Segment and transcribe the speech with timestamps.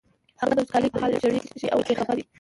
[0.41, 2.23] هغه د وچکالۍ په حال ژړېږي او پرې خپه دی.